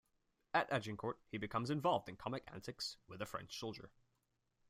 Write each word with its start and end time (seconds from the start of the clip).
At 0.55 0.71
Agincourt 0.71 1.19
he 1.27 1.37
becomes 1.37 1.69
involved 1.69 2.09
in 2.09 2.15
comic 2.17 2.43
antics 2.47 2.97
with 3.07 3.21
a 3.21 3.25
French 3.27 3.59
soldier. 3.59 3.91